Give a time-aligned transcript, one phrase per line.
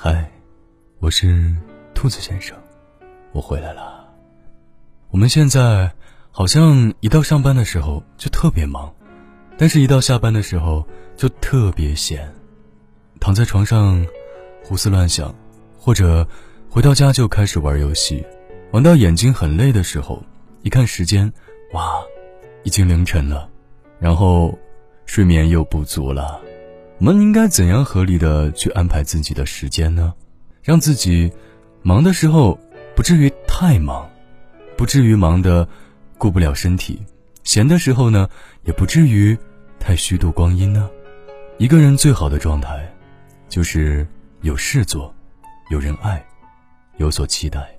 [0.00, 0.30] 嗨，
[1.00, 1.52] 我是
[1.92, 2.56] 兔子先生，
[3.32, 4.08] 我回来了。
[5.10, 5.90] 我们现在
[6.30, 8.94] 好像一到上班的时候就特别忙，
[9.56, 12.32] 但是一到下班的时候就特别闲，
[13.18, 14.06] 躺在床上
[14.62, 15.34] 胡思乱想，
[15.76, 16.24] 或者
[16.70, 18.24] 回到家就开始玩游戏，
[18.70, 20.22] 玩到眼睛很累的时候，
[20.62, 21.32] 一看时间，
[21.72, 22.00] 哇，
[22.62, 23.50] 已经凌晨了，
[23.98, 24.56] 然后
[25.06, 26.40] 睡眠又不足了。
[27.00, 30.12] 我们应该怎样合理的去安排自己的时间呢？
[30.64, 31.32] 让自己
[31.80, 32.58] 忙的时候
[32.96, 34.10] 不至于太忙，
[34.76, 35.66] 不至于忙的
[36.18, 36.96] 顾不了身体；
[37.44, 38.28] 闲的时候呢，
[38.64, 39.38] 也不至于
[39.78, 40.90] 太虚度光阴呢？
[41.58, 42.92] 一个人最好的状态，
[43.48, 44.04] 就是
[44.40, 45.14] 有事做，
[45.70, 46.26] 有人爱，
[46.96, 47.76] 有所期待。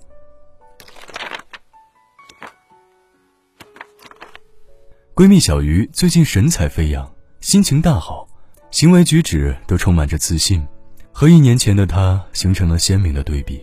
[5.14, 8.29] 闺蜜小鱼最近神采飞扬，心情大好。
[8.70, 10.64] 行为举止都充满着自信，
[11.10, 13.60] 和一年前的他形成了鲜明的对比。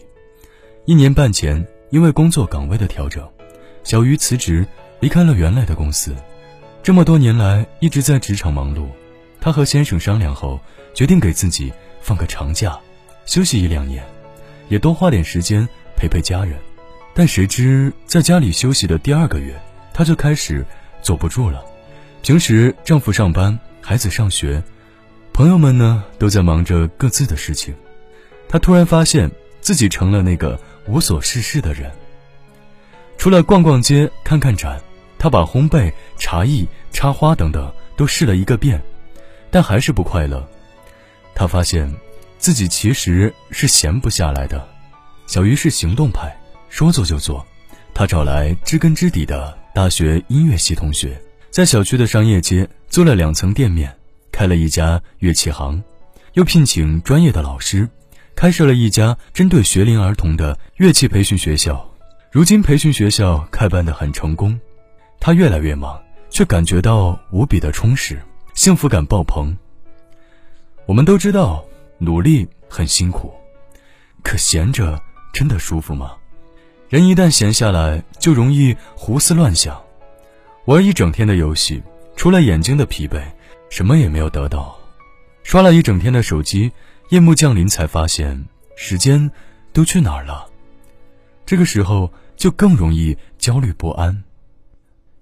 [0.85, 3.25] 一年半前，因为工作岗位的调整，
[3.85, 4.67] 小鱼辞职
[4.99, 6.13] 离开了原来的公司。
[6.83, 8.87] 这么多年来一直在职场忙碌，
[9.39, 10.59] 她和先生商量后，
[10.93, 12.77] 决定给自己放个长假，
[13.25, 14.03] 休息一两年，
[14.67, 16.57] 也多花点时间陪陪家人。
[17.13, 19.57] 但谁知在家里休息的第二个月，
[19.93, 20.65] 她就开始
[21.01, 21.63] 坐不住了。
[22.21, 24.61] 平时丈夫上班，孩子上学。
[25.37, 27.71] 朋友们呢，都在忙着各自的事情，
[28.49, 29.29] 他突然发现
[29.61, 31.91] 自己成了那个无所事事的人。
[33.19, 34.81] 除了逛逛街、看看展，
[35.19, 38.81] 他把烘焙、茶艺、插花等等都试了一个遍，
[39.51, 40.43] 但还是不快乐。
[41.35, 41.87] 他发现
[42.39, 44.67] 自己其实是闲不下来的。
[45.27, 46.35] 小鱼是行动派，
[46.67, 47.45] 说做就做。
[47.93, 51.15] 他找来知根知底的大学音乐系同学，
[51.51, 53.95] 在小区的商业街租了两层店面。
[54.37, 55.83] 开了一家乐器行，
[56.33, 57.89] 又聘请专业的老师，
[58.35, 61.83] 开设了一家针对学龄儿童的乐器培训学校。
[62.31, 64.59] 如今培训学校开办的很成功，
[65.19, 68.21] 他越来越忙，却感觉到无比的充实，
[68.53, 69.57] 幸福感爆棚。
[70.85, 71.65] 我们都知道
[71.97, 73.33] 努力很辛苦，
[74.21, 75.01] 可闲着
[75.33, 76.13] 真的舒服吗？
[76.89, 79.81] 人一旦闲下来，就容易胡思乱想，
[80.65, 81.81] 玩一整天的游戏，
[82.15, 83.19] 除了眼睛的疲惫。
[83.69, 84.77] 什么也没有得到，
[85.43, 86.71] 刷了一整天的手机，
[87.09, 88.45] 夜幕降临才发现
[88.75, 89.29] 时间
[89.73, 90.47] 都去哪儿了。
[91.45, 94.23] 这个时候就更容易焦虑不安。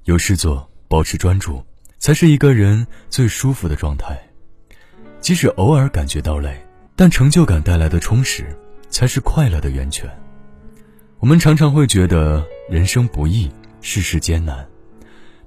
[0.04, 1.64] 有事做，保持专注，
[1.98, 4.20] 才是一个人最舒服的状态。
[5.20, 6.56] 即使偶尔感觉到累，
[6.96, 8.56] 但成就感带来的充实，
[8.90, 10.10] 才是快乐的源泉。
[11.20, 13.52] 我们常常会觉得人生不易，
[13.82, 14.68] 世事艰难，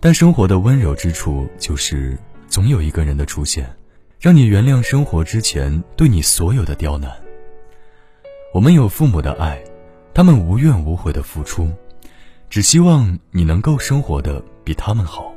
[0.01, 2.19] 但生活的温柔之处就是。
[2.49, 3.69] 总有一个人的出现，
[4.19, 7.11] 让你原谅生活之前对你所有的刁难。
[8.53, 9.63] 我们有父母的爱，
[10.15, 11.71] 他们无怨无悔的付出，
[12.49, 15.33] 只希望你能够生活的比他们好。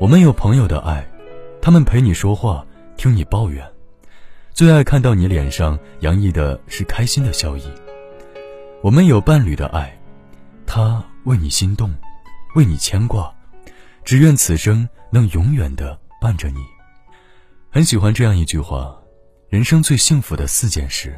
[0.00, 1.08] 我们有朋友的爱，
[1.62, 3.64] 他们陪你说话，听你抱怨，
[4.52, 7.62] 最爱看到你脸上洋溢的是开心的笑意。
[8.82, 9.96] 我们有伴侣的爱，
[10.66, 11.94] 他为你心动，
[12.56, 13.32] 为你牵挂，
[14.04, 15.98] 只愿此生能永远的。
[16.20, 16.60] 伴着你，
[17.70, 18.96] 很喜欢这样一句话：
[19.48, 21.16] 人生最幸福的四件事，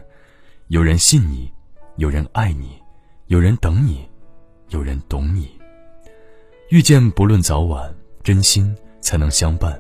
[0.68, 1.50] 有人信你，
[1.96, 2.78] 有人爱你，
[3.26, 4.06] 有人等你，
[4.68, 5.58] 有人懂你。
[6.68, 9.72] 遇见不论早晚，真心才能相伴；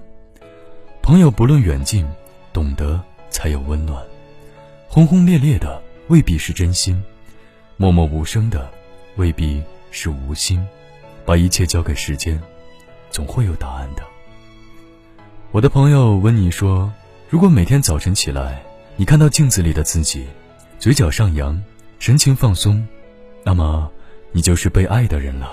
[1.02, 2.08] 朋友不论远近，
[2.52, 2.98] 懂得
[3.28, 4.02] 才有温暖。
[4.88, 7.00] 轰轰烈烈的未必是真心，
[7.76, 8.70] 默默无声的
[9.16, 10.66] 未必是无心。
[11.26, 12.40] 把一切交给时间，
[13.10, 14.02] 总会有答案的。
[15.52, 16.92] 我的朋友温妮说
[17.28, 18.62] ：“如果每天早晨起来，
[18.94, 20.24] 你看到镜子里的自己，
[20.78, 21.60] 嘴角上扬，
[21.98, 22.86] 神情放松，
[23.42, 23.90] 那么
[24.30, 25.52] 你就是被爱的人了。”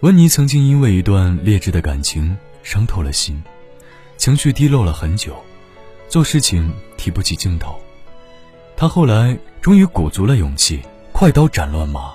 [0.00, 3.42] 温妮曾经因为一段劣质的感情伤透了心，
[4.18, 5.34] 情绪低落了很久，
[6.06, 7.80] 做事情提不起劲头。
[8.76, 10.78] 她后来终于鼓足了勇气，
[11.10, 12.12] 快刀斩乱麻，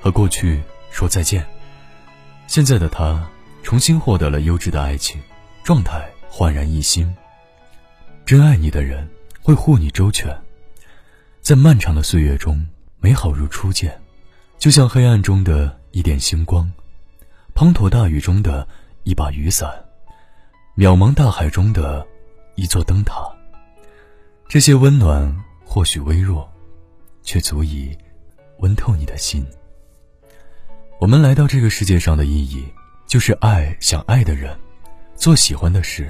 [0.00, 1.46] 和过去说再见。
[2.46, 3.28] 现在的她
[3.62, 5.20] 重新获得了优质的爱情。
[5.68, 7.14] 状态焕然一新。
[8.24, 9.06] 真爱你的人
[9.42, 10.34] 会护你周全，
[11.42, 12.66] 在漫长的岁月中，
[13.00, 14.00] 美好如初见，
[14.56, 16.72] 就像黑暗中的一点星光，
[17.54, 18.66] 滂沱大雨中的
[19.02, 19.70] 一把雨伞，
[20.74, 22.06] 渺茫大海中的
[22.54, 23.30] 一座灯塔。
[24.48, 26.50] 这些温暖或许微弱，
[27.22, 27.94] 却足以
[28.60, 29.46] 温透你的心。
[30.98, 32.64] 我们来到这个世界上的意义，
[33.06, 34.58] 就是爱想爱的人。
[35.18, 36.08] 做喜欢的事，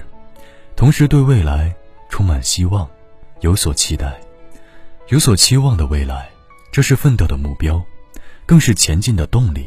[0.76, 1.74] 同时对未来
[2.10, 2.86] 充满希望，
[3.40, 4.20] 有所期待。
[5.08, 6.28] 有所期望的未来，
[6.70, 7.82] 这是奋斗的目标，
[8.44, 9.66] 更是前进的动力，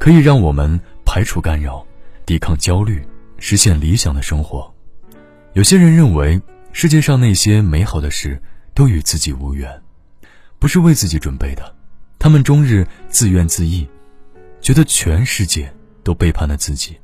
[0.00, 1.86] 可以让我们排除干扰，
[2.24, 3.06] 抵抗焦虑，
[3.38, 4.72] 实现理想的生活。
[5.52, 6.40] 有些人认为，
[6.72, 8.40] 世界上那些美好的事
[8.72, 9.82] 都与自己无缘，
[10.58, 11.74] 不是为自己准备的。
[12.18, 13.86] 他们终日自怨自艾，
[14.62, 15.70] 觉得全世界
[16.02, 16.96] 都背叛了自己。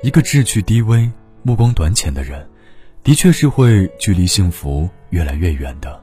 [0.00, 1.10] 一个志趣低微、
[1.42, 2.48] 目光短浅的人，
[3.02, 6.00] 的确是会距离幸福越来越远的。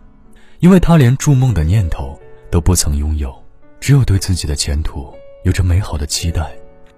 [0.59, 2.19] 因为他连筑梦的念头
[2.51, 3.33] 都不曾拥有，
[3.79, 5.13] 只有对自己的前途
[5.43, 6.51] 有着美好的期待，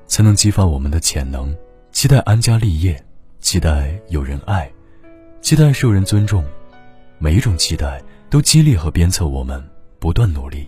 [0.08, 1.56] 才能激发我们的潜能，
[1.92, 3.00] 期待安家立业，
[3.42, 4.72] 期待有人爱，
[5.40, 6.44] 期待受人尊重。
[7.20, 9.64] 每一种期待都激励和鞭策我们
[10.00, 10.68] 不断努力。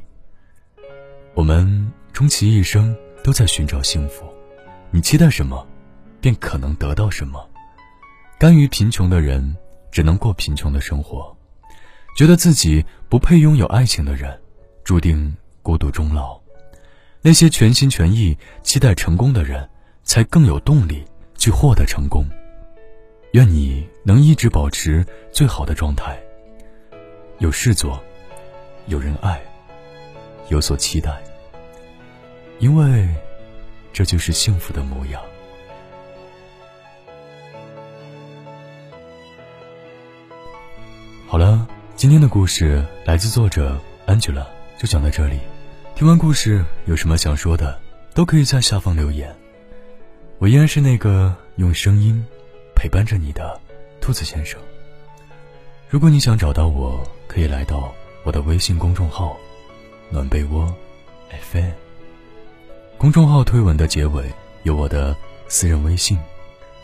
[1.33, 4.25] 我们终其一生都在寻找幸福，
[4.91, 5.65] 你期待什么，
[6.21, 7.47] 便可能得到什么。
[8.37, 9.55] 甘于贫穷的人，
[9.91, 11.35] 只能过贫穷的生活。
[12.17, 14.39] 觉得自己不配拥有爱情的人，
[14.83, 16.41] 注定孤独终老；
[17.21, 19.69] 那些全心全意期待成功的人，
[20.03, 21.05] 才更有动力
[21.37, 22.25] 去获得成功。
[23.33, 26.19] 愿你能一直保持最好的状态，
[27.37, 28.01] 有事做，
[28.87, 29.39] 有人爱，
[30.49, 31.21] 有所期待，
[32.57, 33.07] 因为
[33.93, 35.21] 这就是幸福的模样。
[41.29, 41.67] 好了。
[41.95, 44.47] 今天的故事来自作者 Angela，
[44.79, 45.39] 就讲到这里。
[45.93, 47.79] 听完故事有什么想说的，
[48.15, 49.35] 都可以在下方留言。
[50.39, 52.25] 我依然是那个用声音
[52.75, 53.61] 陪伴着你的
[54.01, 54.59] 兔子先生。
[55.87, 57.93] 如果你想找到我，可以来到
[58.23, 59.37] 我的微信公众号
[60.09, 60.73] “暖被窝
[61.51, 61.69] FM”。
[62.97, 64.25] 公众号推文的结尾
[64.63, 65.15] 有我的
[65.47, 66.17] 私人微信，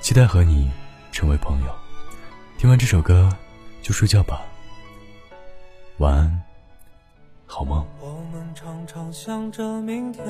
[0.01, 0.69] 期待和你
[1.11, 1.75] 成为朋友。
[2.59, 3.35] 听完这首歌
[3.85, 4.41] 就睡觉吧。
[5.99, 6.41] 晚安，
[7.45, 7.85] 好梦。
[8.01, 10.25] 我们常常想着明天，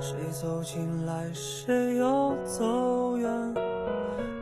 [0.00, 3.54] 谁走进来，谁又走远。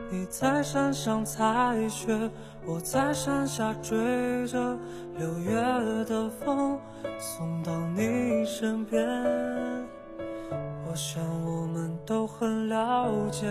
[0.09, 2.17] 你在山上采雪，
[2.65, 4.75] 我在山下追着
[5.19, 5.53] 六月
[6.05, 6.79] 的风，
[7.19, 9.07] 送到你身边。
[10.87, 13.45] 我想我们都很了解。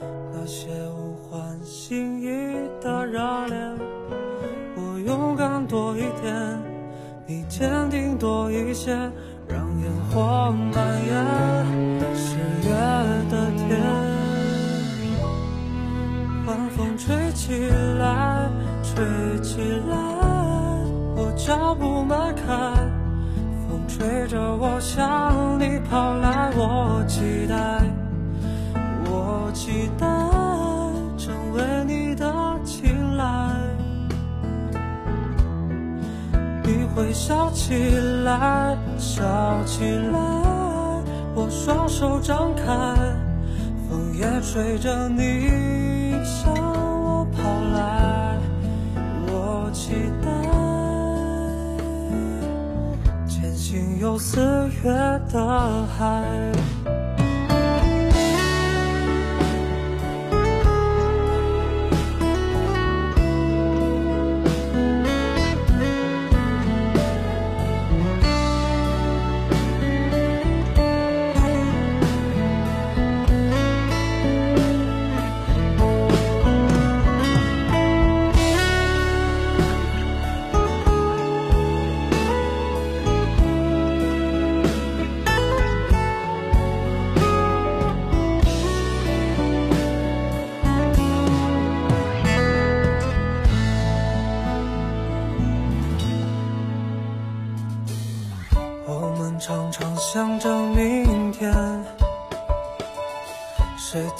[0.00, 2.26] 那些无关心意
[2.80, 3.78] 的热恋，
[4.76, 6.62] 我勇敢多一点，
[7.26, 8.92] 你坚定多一些，
[9.48, 11.24] 让烟火蔓延
[12.14, 12.36] 十
[12.68, 12.74] 月
[13.30, 13.82] 的天。
[16.46, 18.50] 晚风吹起来，
[18.82, 19.04] 吹
[19.40, 19.96] 起来，
[21.16, 22.44] 我脚步迈开，
[23.66, 27.80] 风吹着我向你跑来，我期待，
[29.64, 30.06] 期待
[31.16, 32.30] 成为你的
[32.66, 33.24] 青睐，
[36.62, 36.84] 你。
[36.94, 37.74] 会笑起
[38.24, 39.24] 来，笑
[39.64, 39.82] 起
[40.12, 40.20] 来，
[41.34, 42.62] 我双手张开，
[43.88, 47.42] 风也吹着你向我跑
[47.74, 48.38] 来，
[49.26, 50.30] 我期待，
[53.26, 54.92] 前行有四月
[55.32, 56.22] 的海。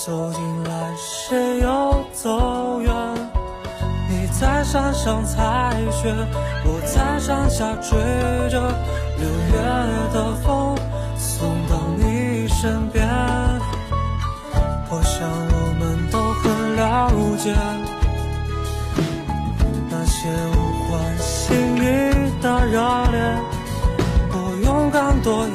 [0.05, 2.95] 走进来，谁又走远。
[4.07, 6.15] 你在山上采雪，
[6.67, 7.97] 我在山下追
[8.51, 8.61] 着
[9.17, 9.57] 六月
[10.13, 10.77] 的风，
[11.17, 13.09] 送到你身边。
[14.91, 17.55] 我想我们都很了解
[19.89, 22.77] 那些无关心意的热
[23.11, 23.43] 恋。
[24.63, 25.47] 勇敢多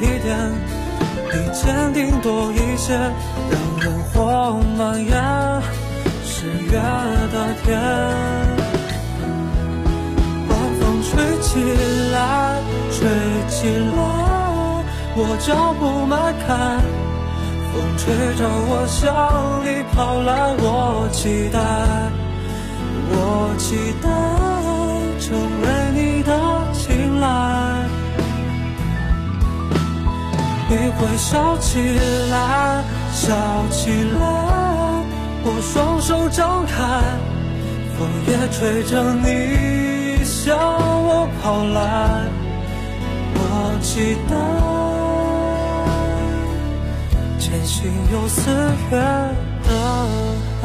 [1.70, 5.14] 坚定多一些，让烟火蔓延
[6.24, 6.72] 十月
[7.30, 7.80] 的天。
[10.48, 10.50] 晚
[10.80, 11.10] 风吹
[11.40, 11.48] 起
[12.12, 12.58] 来，
[12.90, 12.98] 吹
[13.48, 13.98] 起来，
[15.14, 16.12] 我脚步迈
[16.44, 16.48] 开，
[17.72, 18.98] 风吹着我向
[19.64, 21.56] 你跑来，我期待，
[23.12, 23.16] 我。
[23.60, 24.08] 期待
[25.20, 26.32] 成为你的
[26.72, 27.59] 青睐。
[30.70, 31.80] 你会笑起
[32.30, 33.34] 来，笑
[33.72, 34.20] 起来，
[35.42, 36.72] 我双手张开，
[37.98, 41.76] 风也吹着你向我跑来。
[43.34, 43.38] 我
[43.82, 44.32] 期待，
[47.36, 48.48] 渐行有四
[48.92, 48.96] 月
[49.66, 49.70] 的
[50.62, 50.64] 海。